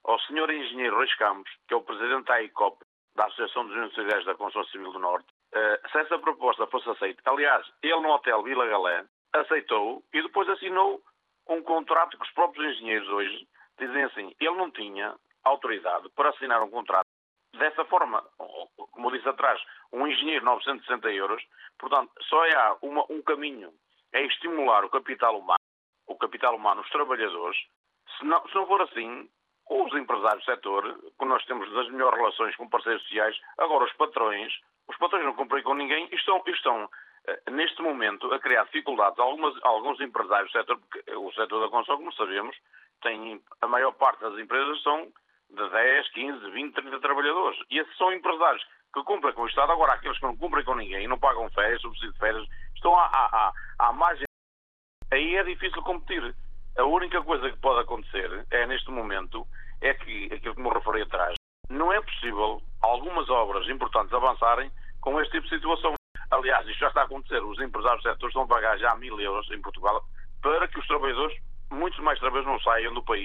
[0.04, 0.50] ao Sr.
[0.50, 2.84] Engenheiro Reis Campos, que é o Presidente da ICOP,
[3.16, 7.22] da Associação dos Industriais da Construção Civil do Norte, uh, se essa proposta fosse aceita.
[7.30, 11.00] Aliás, ele no Hotel Vila Galé aceitou e depois assinou
[11.48, 16.62] um contrato que os próprios engenheiros hoje dizem assim, ele não tinha autoridade para assinar
[16.62, 17.06] um contrato.
[17.54, 18.22] Dessa forma,
[18.92, 19.60] como disse atrás,
[19.92, 21.42] um engenheiro 960 euros,
[21.78, 23.72] portanto, só há uma, um caminho,
[24.12, 25.60] é estimular o capital humano,
[26.06, 27.58] o capital humano, os trabalhadores,
[28.18, 29.28] se não, se não for assim,
[29.68, 33.92] os empresários do setor, que nós temos das melhores relações com parceiros sociais, agora os
[33.94, 34.52] patrões,
[34.88, 36.88] os patrões não cumprem com ninguém e estão, estão
[37.26, 41.32] eh, neste momento, a criar dificuldades a, algumas, a alguns empresários do setor, porque o
[41.32, 42.56] setor da construção, como sabemos,
[43.00, 45.12] tem, a maior parte das empresas são
[45.52, 47.58] de 10, 15, 20, 30 trabalhadores.
[47.70, 48.62] E esses são empresários
[48.92, 49.72] que cumprem com o Estado.
[49.72, 53.06] Agora, aqueles que não cumprem com ninguém, não pagam férias, subsídio de férias, estão à,
[53.06, 54.26] à, à margem.
[55.12, 56.34] Aí é difícil competir.
[56.76, 59.46] A única coisa que pode acontecer é, neste momento,
[59.80, 61.34] é que, aquilo que me referi atrás,
[61.68, 65.94] não é possível algumas obras importantes avançarem com este tipo de situação.
[66.30, 67.42] Aliás, isto já está a acontecer.
[67.42, 70.02] Os empresários do setor estão a pagar já mil euros em Portugal
[70.40, 71.36] para que os trabalhadores,
[71.70, 73.24] muitos mais trabalhadores, não saiam do país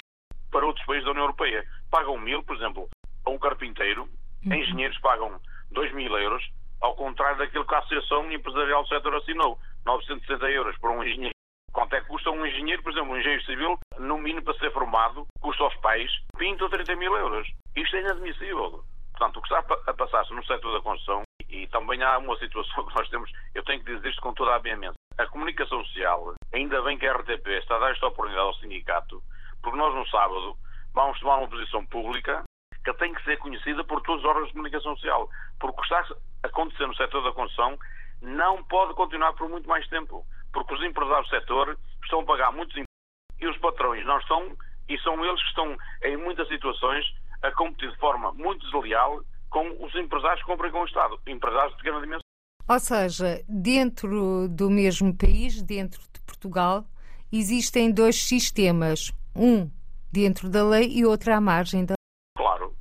[0.50, 1.64] para outros países da União Europeia.
[1.90, 2.88] Pagam mil, por exemplo,
[3.24, 4.08] a um carpinteiro,
[4.44, 4.54] uhum.
[4.54, 6.42] engenheiros pagam dois mil euros,
[6.80, 11.34] ao contrário daquilo que a Associação Empresarial do Setor assinou, 960 euros por um engenheiro.
[11.72, 14.72] Quanto é que custa um engenheiro, por exemplo, um engenheiro civil, no mínimo para ser
[14.72, 17.48] formado, custa aos pais 20 ou 30 mil euros.
[17.76, 18.82] Isto é inadmissível.
[19.12, 22.84] Portanto, o que está a passar-se no setor da construção e também há uma situação
[22.86, 24.94] que nós temos, eu tenho que dizer isto com toda a veemência.
[25.18, 29.22] A comunicação social, ainda bem que a RTP está a dar esta oportunidade ao sindicato,
[29.62, 30.56] porque nós no sábado
[30.98, 32.42] vamos tomar uma posição pública
[32.84, 35.30] que tem que ser conhecida por todos os órgãos de comunicação social.
[35.60, 37.78] Porque o que está a acontecer no setor da construção
[38.20, 40.26] não pode continuar por muito mais tempo.
[40.52, 44.56] Porque os empresários do setor estão a pagar muitos impostos e os patrões não estão,
[44.88, 47.04] e são eles que estão, em muitas situações,
[47.42, 51.70] a competir de forma muito desleal com os empresários que comprem com o Estado, empresários
[51.72, 52.22] de pequena dimensão.
[52.68, 56.84] Ou seja, dentro do mesmo país, dentro de Portugal,
[57.30, 59.12] existem dois sistemas.
[59.36, 59.70] Um
[60.12, 61.94] dentro da lei e outro à margem da
[62.36, 62.74] Claro.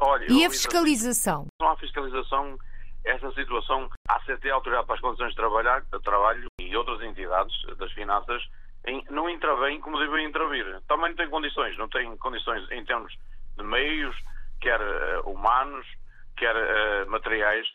[0.00, 1.46] Olha, E a fiscalização?
[1.60, 2.58] Não há fiscalização.
[3.04, 7.54] Essa situação, a ACT, a Autoridade para as Condições de Trabalhar, Trabalho e outras entidades
[7.78, 8.42] das finanças,
[8.86, 10.80] em- não intervêm como devem intervir.
[10.88, 13.12] Também não tem condições, não tem condições em termos
[13.56, 14.14] de meios,
[14.60, 15.86] quer eh, humanos,
[16.36, 17.66] quer eh, materiais.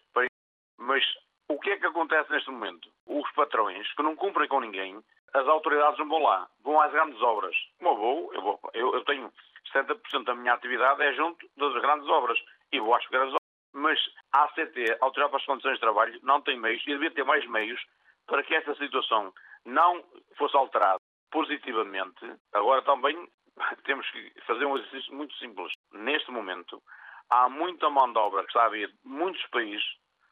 [0.78, 1.04] Mas
[1.50, 2.90] o que é que acontece neste momento?
[3.08, 5.00] Os patrões que não cumprem com ninguém,
[5.34, 7.56] as autoridades não vão lá, vão às grandes obras.
[7.80, 9.32] Como eu vou, eu, vou, eu, eu tenho
[9.74, 12.40] 70% da minha atividade é junto das grandes obras
[12.72, 13.44] e vou às pequenas obras.
[13.74, 14.00] Mas
[14.32, 17.24] a ACT, a Autoridade para as Condições de Trabalho, não tem meios e devia ter
[17.24, 17.84] mais meios
[18.28, 19.34] para que esta situação
[19.66, 20.04] não
[20.38, 21.00] fosse alterada
[21.32, 22.32] positivamente.
[22.54, 23.28] Agora também
[23.86, 25.74] temos que fazer um exercício muito simples.
[25.92, 26.82] Neste momento,
[27.30, 29.84] há muita mão de obra que está a vir de muitos países,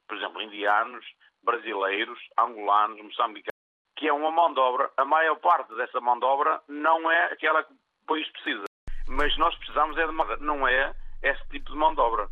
[0.07, 1.05] por exemplo, indianos,
[1.43, 3.60] brasileiros, angolanos, moçambicanos,
[4.01, 4.89] que é uma mão de obra.
[4.97, 8.63] A maior parte dessa mão de obra não é aquela que o país precisa.
[9.07, 12.27] Mas nós precisamos é de mão, não é esse tipo de mão de obra.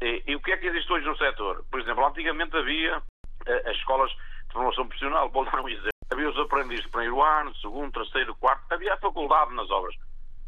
[0.00, 1.62] E, e o que é que existe hoje no setor?
[1.70, 3.02] Por exemplo, antigamente havia
[3.44, 5.90] eh, as escolas de formação profissional, vou dar um exemplo.
[6.10, 8.64] Havia os aprendizes de primeiro ano, segundo, terceiro, quarto.
[8.72, 9.94] Havia a faculdade nas obras.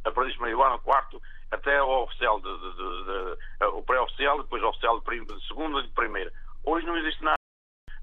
[0.07, 4.42] Aprendiz de primeiro ano, quarto, até o oficial, de, de- de- de- eh, o pré-oficial,
[4.42, 6.31] depois o oficial de, prim- de segundo e de primeiro.
[6.64, 7.37] Hoje não existe nada.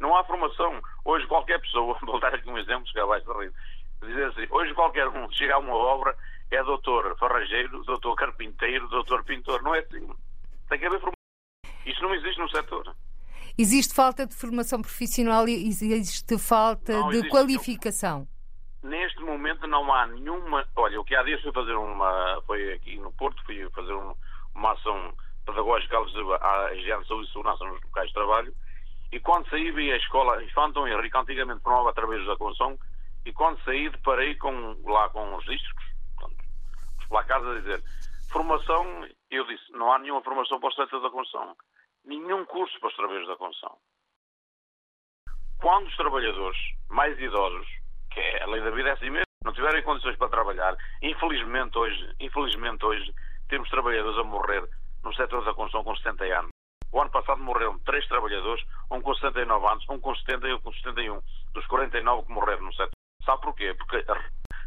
[0.04, 0.82] Não há formação.
[1.06, 3.54] Hoje qualquer pessoa, vou dar aqui um exemplo, se calhar vai-se rir,
[4.02, 6.14] dizer assim, hoje qualquer um chega a uma obra
[6.52, 9.64] é doutor farrageiro, doutor carpinteiro, doutor pintor.
[9.64, 10.06] Não é assim.
[10.70, 11.14] Tem que haver formação.
[11.86, 12.94] Isso não existe no setor.
[13.58, 17.30] Existe falta de formação profissional e existe falta Não de existe.
[17.32, 18.28] qualificação.
[18.84, 20.68] Neste momento não há nenhuma.
[20.76, 22.42] Olha, o que há dias fui fazer uma.
[22.46, 24.14] Foi aqui no Porto, fui fazer um-
[24.54, 25.14] uma ação
[25.46, 28.54] pedagógica à higiene de saúde e segurança nos locais de trabalho.
[29.14, 32.80] E quando saí, vi a escola Infantão Henrique, antigamente formava através da Conção,
[33.24, 35.86] e quando saí, deparei com, lá com os discos,
[36.18, 36.44] portanto,
[37.00, 37.84] os placados a dizer
[38.32, 39.08] formação.
[39.30, 41.56] Eu disse: não há nenhuma formação para o setor da construção.
[42.04, 43.78] Nenhum curso para os trabalhadores da construção.
[45.62, 46.58] Quando os trabalhadores
[46.90, 47.68] mais idosos,
[48.12, 51.78] que é a lei da vida é assim mesmo, não tiverem condições para trabalhar, infelizmente
[51.78, 53.14] hoje, infelizmente hoje,
[53.48, 54.68] temos trabalhadores a morrer
[55.04, 56.54] no setor da construção com 70 anos.
[56.94, 60.60] O ano passado morreram três trabalhadores, um com 79 anos, um com 70 e um
[60.60, 61.20] com 71,
[61.52, 62.92] dos 49 que morreram no setor.
[63.26, 63.74] Sabe porquê?
[63.74, 64.06] Porque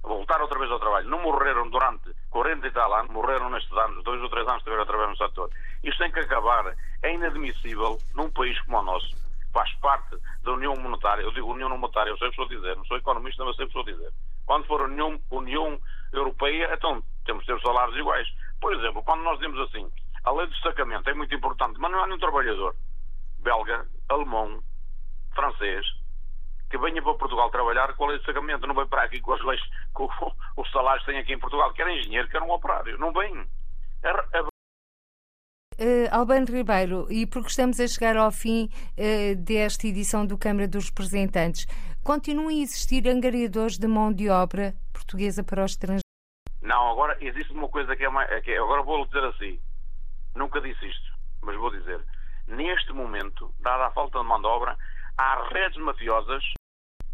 [0.03, 1.09] voltaram outra vez ao trabalho.
[1.09, 4.83] Não morreram durante 40 e tal anos, morreram nestes anos, dois ou três anos estiveram
[4.83, 5.51] a trabalhar no setor.
[5.85, 6.75] Isto tem que acabar.
[7.05, 9.15] É inadmissível num país como o nosso,
[9.53, 12.61] faz parte da União Monetária, eu digo União Monetária, eu sei o que estou a
[12.61, 14.13] dizer, não sou economista, mas sei o que estou a dizer.
[14.45, 15.79] Quando for União, União
[16.13, 18.29] Europeia, então temos de ter salários iguais.
[18.61, 19.89] Por exemplo, quando nós dizemos assim,
[20.27, 22.75] a lei de destacamento é muito importante, mas não há nenhum trabalhador
[23.47, 24.61] belga, alemão,
[25.33, 25.87] francês,
[26.69, 28.67] que venha para Portugal trabalhar com a lei de destacamento.
[28.67, 29.63] Não vem para aqui com as leis,
[29.93, 30.09] com
[30.59, 31.73] os salários que tem aqui em Portugal.
[31.73, 32.99] Quer engenheiro, quer um operário.
[32.99, 33.47] Não vem.
[34.03, 34.47] É, é
[35.79, 40.67] Uh, Albano Ribeiro, e porque estamos a chegar ao fim uh, desta edição do Câmara
[40.67, 41.67] dos Representantes,
[42.03, 46.01] continuam a existir angariadores de mão de obra portuguesa para os estrangeiros?
[46.63, 48.43] Não, agora existe uma coisa que é mais.
[48.43, 49.61] Que é, agora vou dizer assim.
[50.37, 52.05] Nunca disse isto, mas vou dizer.
[52.47, 54.77] Neste momento, dada a falta de mão de obra,
[55.17, 56.45] há redes mafiosas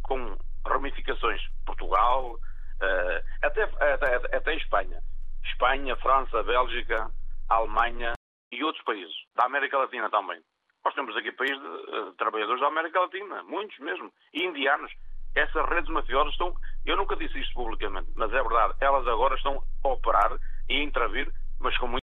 [0.02, 5.00] com ramificações Portugal, uh, até, até, até Espanha.
[5.44, 7.10] Espanha, França, Bélgica,
[7.48, 8.12] Alemanha
[8.50, 9.14] e outros países.
[9.36, 10.42] Da América Latina também.
[10.84, 14.92] Nós temos aqui países de, uh, trabalhadores da América Latina, muitos mesmo, e indianos.
[15.36, 16.52] Essas redes mafiosas estão.
[16.84, 20.36] Eu nunca disse isto publicamente, mas é verdade, elas agora estão a operar
[20.68, 22.01] e a intervir, mas com muito.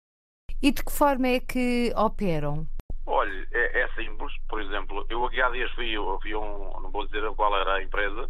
[0.63, 2.67] E de que forma é que operam?
[3.07, 4.33] Olha, é, é, simples.
[4.49, 7.83] Por exemplo, eu aqui há dias fui, eu um, não vou dizer qual era a
[7.83, 8.29] empresa,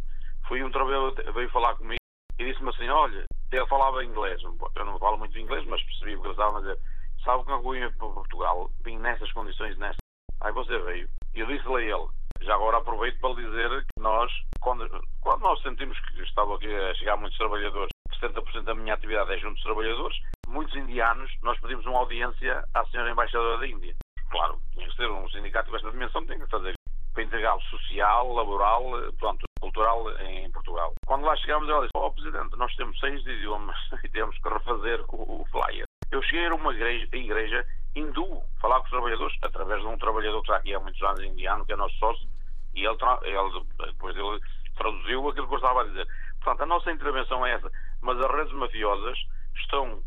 [0.48, 2.00] fui um trabalhador, veio falar comigo
[2.38, 6.20] e disse-me assim: olha, ele falava inglês, eu não falo muito inglês, mas percebi o
[6.20, 6.78] que ele estava a dizer.
[7.24, 9.96] Sabe que eu vim para Portugal, vim nessas condições, nessas.
[10.40, 11.08] Aí você veio.
[11.34, 12.08] E eu disse-lhe a ele,
[12.42, 14.88] já agora aproveito para lhe dizer que nós, quando,
[15.20, 19.38] quando nós sentimos que estavam aqui a chegar muitos trabalhadores, 70% da minha atividade é
[19.38, 20.16] junto dos trabalhadores,
[20.56, 23.94] muitos indianos, nós pedimos uma audiência à senhora embaixadora da Índia.
[24.30, 26.74] Claro, tinha que ser um sindicato com esta dimensão, tem que fazer
[27.12, 28.84] para integrar social, laboral,
[29.18, 30.94] pronto, cultural em Portugal.
[31.06, 34.48] Quando lá chegámos, ela disse, ó oh, Presidente, nós temos seis idiomas e temos que
[34.48, 35.84] refazer o, flyer.
[36.10, 40.40] Eu cheguei a uma igreja, igreja hindu, falar com os trabalhadores, através de um trabalhador
[40.40, 42.26] que está aqui há muitos anos, indiano, que é nosso sócio,
[42.74, 44.40] e ele, ele depois ele
[44.76, 46.06] traduziu aquilo que eu estava a dizer.
[46.42, 47.70] Portanto, a nossa intervenção é essa.
[48.00, 49.18] Mas as redes mafiosas
[49.54, 50.02] estão...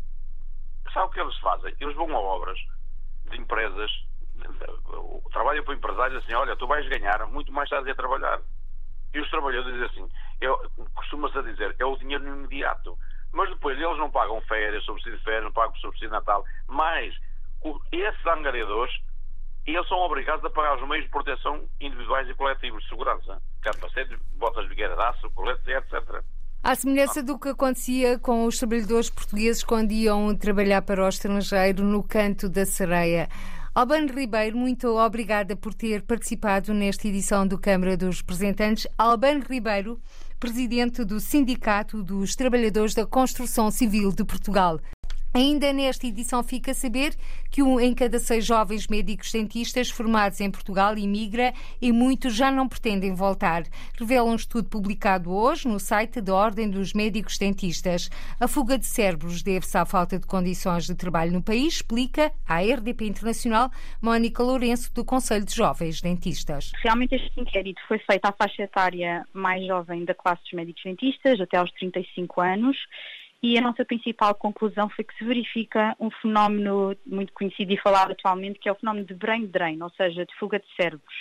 [0.92, 1.74] Sabe o que eles fazem?
[1.80, 2.58] Eles vão a obras
[3.30, 3.90] de empresas,
[5.32, 8.40] trabalham para empresários assim, olha, tu vais ganhar muito mais tarde a trabalhar.
[9.12, 10.12] E os trabalhadores dizem assim,
[10.94, 12.96] costuma-se a dizer, é o dinheiro imediato.
[13.32, 17.14] mas depois eles não pagam férias, subsídio de férias, não pagam subsídio de Natal, mas
[17.92, 18.92] esses angariadores,
[19.66, 24.18] eles são obrigados a pagar os meios de proteção individuais e coletivos de segurança, capacetes,
[24.38, 26.24] botas de guerra de aço, coletes, etc.
[26.62, 31.82] À semelhança do que acontecia com os trabalhadores portugueses quando iam trabalhar para o estrangeiro
[31.82, 33.30] no canto da sereia.
[33.74, 38.86] Albano Ribeiro, muito obrigada por ter participado nesta edição do Câmara dos Representantes.
[38.98, 39.98] Albano Ribeiro,
[40.38, 44.78] presidente do Sindicato dos Trabalhadores da Construção Civil de Portugal.
[45.32, 47.14] Ainda nesta edição fica a saber
[47.52, 52.50] que um em cada seis jovens médicos dentistas formados em Portugal imigra e muitos já
[52.50, 53.62] não pretendem voltar.
[53.96, 58.10] Revela um estudo publicado hoje no site da Ordem dos Médicos Dentistas.
[58.40, 62.60] A fuga de cérebros deve-se à falta de condições de trabalho no país, explica à
[62.60, 63.70] RDP Internacional
[64.02, 66.72] Mónica Lourenço, do Conselho de Jovens Dentistas.
[66.82, 71.40] Realmente este inquérito foi feito à faixa etária mais jovem da classe dos médicos dentistas,
[71.40, 72.76] até aos 35 anos,
[73.42, 78.12] e a nossa principal conclusão foi que se verifica um fenómeno muito conhecido e falado
[78.12, 81.14] atualmente, que é o fenómeno de brain drain, ou seja, de fuga de cérebros.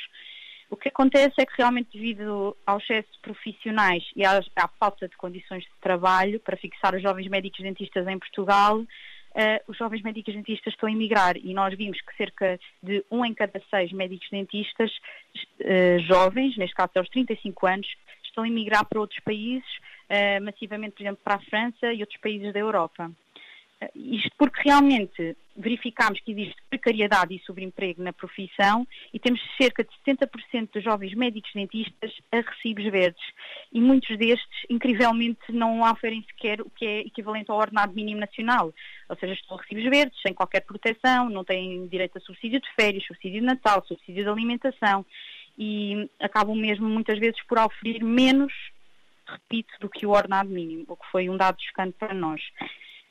[0.69, 5.07] O que acontece é que realmente devido ao excesso de profissionais e à, à falta
[5.07, 8.83] de condições de trabalho para fixar os jovens médicos dentistas em Portugal,
[9.29, 13.23] Uh, os jovens médicos dentistas estão a emigrar e nós vimos que cerca de um
[13.23, 14.91] em cada seis médicos dentistas
[15.61, 17.87] uh, jovens, neste caso aos 35 anos,
[18.39, 19.67] estão a emigrar para outros países,
[20.09, 23.11] uh, massivamente, por exemplo, para a França e outros países da Europa.
[23.81, 29.83] Uh, isto porque realmente verificámos que existe precariedade e sobreemprego na profissão e temos cerca
[29.83, 33.23] de 70% dos jovens médicos dentistas a recibos verdes.
[33.73, 38.73] E muitos destes, incrivelmente, não oferem sequer o que é equivalente ao ordenado mínimo nacional,
[39.09, 42.69] ou seja, estão a recibos verdes, sem qualquer proteção, não têm direito a subsídio de
[42.73, 45.05] férias, subsídio de Natal, subsídio de alimentação
[45.59, 48.53] e acabam mesmo muitas vezes por oferir menos,
[49.27, 52.41] repito, do que o ordenado mínimo, o que foi um dado chocante para nós.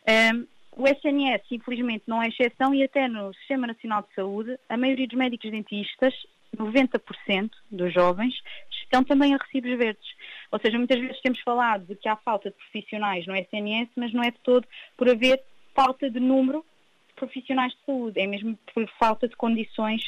[0.09, 4.79] Um, o SNS, infelizmente, não é exceção e até no Sistema Nacional de Saúde, a
[4.79, 6.15] maioria dos médicos dentistas,
[6.57, 8.35] 90% dos jovens,
[8.71, 10.09] estão também a recibos verdes.
[10.51, 14.15] Ou seja, muitas vezes temos falado de que há falta de profissionais no SNS, mas
[14.15, 15.43] não é de todo por haver
[15.75, 16.65] falta de número
[17.09, 20.03] de profissionais de saúde, é mesmo por falta de condições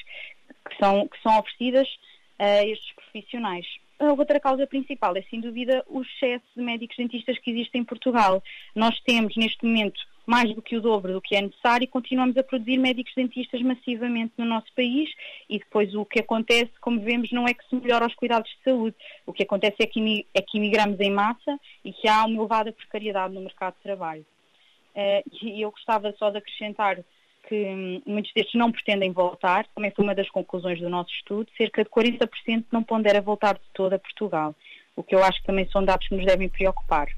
[0.66, 1.88] que são, que são oferecidas
[2.40, 3.66] a estes profissionais.
[3.98, 7.84] A outra causa principal é, sem dúvida, o excesso de médicos dentistas que existe em
[7.84, 8.42] Portugal.
[8.74, 12.34] Nós temos, neste momento, mais do que o dobro do que é necessário e continuamos
[12.38, 15.10] a produzir médicos dentistas massivamente no nosso país
[15.50, 18.64] e depois o que acontece, como vemos, não é que se melhora os cuidados de
[18.64, 18.96] saúde.
[19.26, 22.72] O que acontece é que, é que imigramos em massa e que há uma elevada
[22.72, 24.24] precariedade no mercado de trabalho.
[24.94, 27.04] Uh, e eu gostava só de acrescentar
[27.50, 31.82] que muitos destes não pretendem voltar, também foi uma das conclusões do nosso estudo, cerca
[31.82, 34.54] de 40% não pondera voltar de todo a Portugal,
[34.94, 37.08] o que eu acho que também são dados que nos devem preocupar.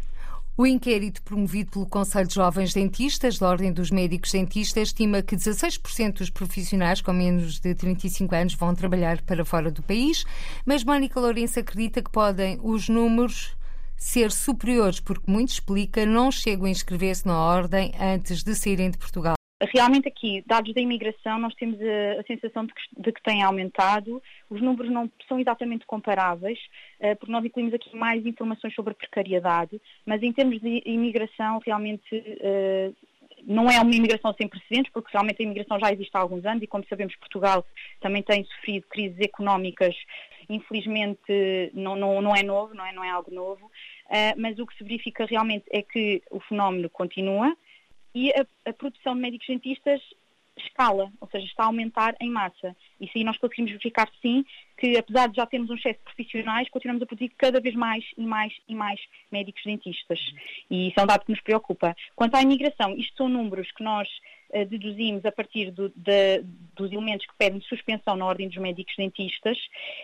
[0.56, 5.36] O inquérito promovido pelo Conselho de Jovens Dentistas, da Ordem dos Médicos Dentistas, estima que
[5.36, 10.24] 16% dos profissionais com menos de 35 anos vão trabalhar para fora do país,
[10.64, 13.54] mas Mónica Lourenço acredita que podem os números
[13.96, 18.98] ser superiores, porque muito explica, não chegam a inscrever-se na Ordem antes de saírem de
[18.98, 19.34] Portugal.
[19.70, 23.42] Realmente aqui, dados da imigração, nós temos a, a sensação de que, de que têm
[23.42, 24.20] aumentado.
[24.50, 26.58] Os números não são exatamente comparáveis,
[27.00, 31.60] uh, porque nós incluímos aqui mais informações sobre a precariedade, mas em termos de imigração,
[31.64, 32.94] realmente uh,
[33.44, 36.62] não é uma imigração sem precedentes, porque realmente a imigração já existe há alguns anos
[36.62, 37.64] e, como sabemos, Portugal
[38.00, 39.94] também tem sofrido crises económicas.
[40.48, 41.20] Infelizmente,
[41.72, 44.76] não, não, não é novo, não é, não é algo novo, uh, mas o que
[44.76, 47.56] se verifica realmente é que o fenómeno continua
[48.14, 50.00] e a, a produção de médicos cientistas
[50.56, 52.76] escala, ou seja, está a aumentar em massa.
[53.00, 54.44] E sim, nós conseguimos verificar, sim,
[54.76, 58.04] que apesar de já termos um excesso de profissionais, continuamos a produzir cada vez mais
[58.16, 60.20] e mais e mais médicos dentistas.
[60.70, 61.96] E isso é um dado que nos preocupa.
[62.14, 64.08] Quanto à imigração, isto são números que nós
[64.68, 66.44] deduzimos a partir do, de,
[66.76, 69.58] dos elementos que pedem suspensão na ordem dos médicos dentistas,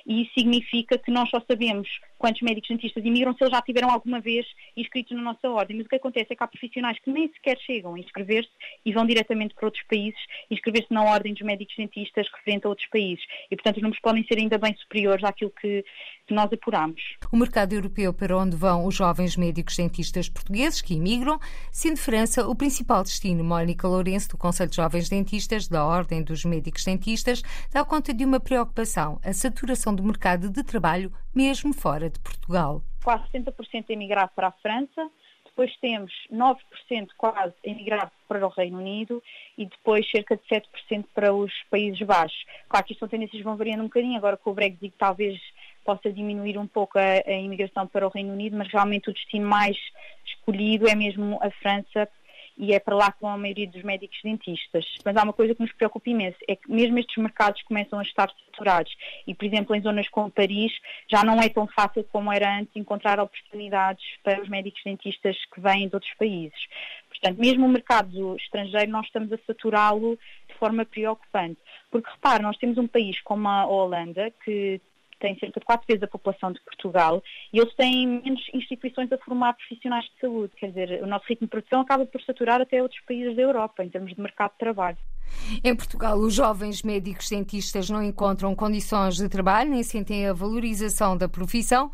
[0.06, 3.90] e isso significa que nós só sabemos quantos médicos dentistas imigram se eles já tiveram
[3.90, 4.46] alguma vez
[4.76, 5.76] inscritos na nossa ordem.
[5.76, 8.50] Mas o que acontece é que há profissionais que nem sequer chegam a inscrever-se
[8.84, 10.18] e vão diretamente para outros países
[10.50, 13.24] inscrever-se na ordem dos médicos dentistas referente a outros países.
[13.50, 15.84] E, portanto, os números podem ser ainda bem superiores àquilo que,
[16.26, 17.00] que nós apuramos.
[17.32, 21.38] O mercado europeu para onde vão os jovens médicos dentistas portugueses que imigram,
[21.70, 23.44] sendo França o principal destino.
[23.44, 28.40] Mónica Lourenço, Conselho de Jovens Dentistas, da Ordem dos Médicos Dentistas, dá conta de uma
[28.40, 32.82] preocupação, a saturação do mercado de trabalho, mesmo fora de Portugal.
[33.02, 35.10] Quase 70% emigrado para a França,
[35.58, 39.20] depois temos 9% quase emigrado para o Reino Unido
[39.56, 42.44] e depois cerca de 7% para os Países Baixos.
[42.68, 45.36] Claro que isto são tendências que vão variando um bocadinho, agora com o Brexit talvez
[45.84, 49.48] possa diminuir um pouco a, a imigração para o Reino Unido, mas realmente o destino
[49.48, 49.76] mais
[50.24, 52.08] escolhido é mesmo a França
[52.58, 54.84] e é para lá que vão a maioria dos médicos dentistas.
[55.04, 58.02] Mas há uma coisa que nos preocupa imenso, é que mesmo estes mercados começam a
[58.02, 58.92] estar saturados
[59.26, 60.72] e, por exemplo, em zonas como Paris,
[61.10, 65.60] já não é tão fácil como era antes encontrar oportunidades para os médicos dentistas que
[65.60, 66.58] vêm de outros países.
[67.08, 71.58] Portanto, mesmo o mercado estrangeiro, nós estamos a saturá-lo de forma preocupante.
[71.90, 74.80] Porque, repare, nós temos um país como a Holanda, que
[75.18, 79.18] tem cerca de quatro vezes a população de Portugal e eles têm menos instituições a
[79.18, 80.52] formar profissionais de saúde.
[80.56, 83.84] Quer dizer, o nosso ritmo de produção acaba por saturar até outros países da Europa
[83.84, 84.98] em termos de mercado de trabalho.
[85.62, 91.16] Em Portugal, os jovens médicos dentistas não encontram condições de trabalho nem sentem a valorização
[91.16, 91.90] da profissão.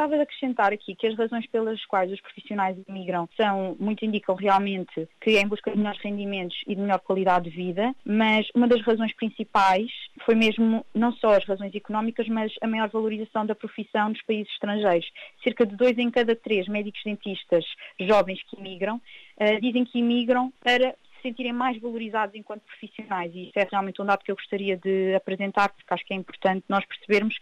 [0.00, 4.34] Gostava de acrescentar aqui que as razões pelas quais os profissionais imigram são, muito indicam
[4.34, 8.48] realmente que é em busca de melhores rendimentos e de melhor qualidade de vida, mas
[8.54, 9.90] uma das razões principais
[10.24, 14.50] foi mesmo não só as razões económicas, mas a maior valorização da profissão nos países
[14.54, 15.06] estrangeiros.
[15.44, 17.66] Cerca de dois em cada três médicos dentistas
[18.00, 23.48] jovens que imigram uh, dizem que imigram para se sentirem mais valorizados enquanto profissionais e
[23.48, 26.64] isso é realmente um dado que eu gostaria de apresentar porque acho que é importante
[26.70, 27.36] nós percebermos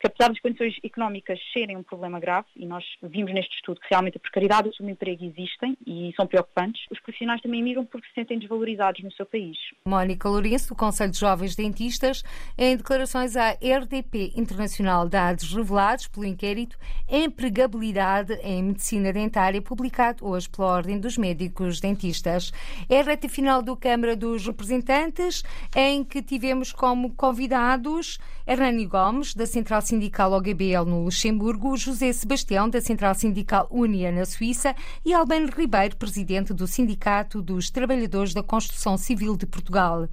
[0.00, 3.88] que apesar das condições económicas serem um problema grave, e nós vimos neste estudo que
[3.90, 8.08] realmente a precariedade e o subemprego existem e são preocupantes, os profissionais também migram porque
[8.08, 9.58] se sentem desvalorizados no seu país.
[9.84, 12.24] Mónica Lourenço, do Conselho de Jovens Dentistas,
[12.56, 16.78] em declarações à RDP Internacional, dados revelados pelo inquérito
[17.08, 22.52] Empregabilidade em Medicina Dentária, publicado hoje pela Ordem dos Médicos Dentistas.
[22.88, 25.42] É a reta final do Câmara dos Representantes,
[25.76, 32.70] em que tivemos como convidados Hernani Gomes, da Central Sindical OGBL no Luxemburgo, José Sebastião,
[32.70, 34.72] da Central Sindical Unia na Suíça
[35.04, 40.08] e Albano Ribeiro, presidente do Sindicato dos Trabalhadores da Construção Civil de Portugal.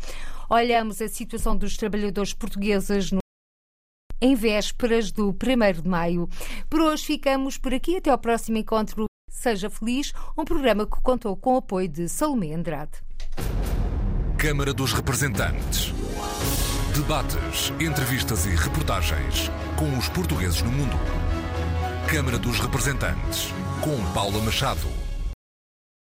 [0.50, 3.20] Olhamos a situação dos trabalhadores portugueses no
[4.20, 6.28] em vésperas do 1 de maio.
[6.68, 7.98] Por hoje ficamos por aqui.
[7.98, 9.06] Até ao próximo encontro.
[9.30, 12.94] Seja Feliz, um programa que contou com o apoio de Salomé Andrade.
[14.40, 15.94] Câmara dos Representantes.
[16.96, 20.98] Debates, entrevistas e reportagens com os portugueses no mundo.
[22.08, 25.07] Câmara dos Representantes, com Paula Machado.